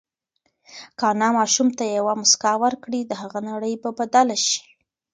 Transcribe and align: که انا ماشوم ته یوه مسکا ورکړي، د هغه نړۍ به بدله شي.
که 0.97 1.03
انا 1.11 1.29
ماشوم 1.37 1.67
ته 1.77 1.83
یوه 1.97 2.13
مسکا 2.21 2.53
ورکړي، 2.63 2.99
د 3.05 3.11
هغه 3.21 3.39
نړۍ 3.49 3.73
به 3.81 3.89
بدله 3.99 4.37
شي. 4.47 4.61